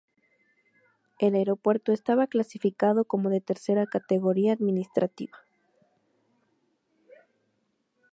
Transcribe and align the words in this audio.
El 1.19 1.35
aeropuerto 1.35 1.91
estaba 1.91 2.25
clasificado 2.25 3.05
como 3.05 3.29
de 3.29 3.39
tercera 3.39 3.85
categoría 3.85 4.51
administrativa. 4.51 5.37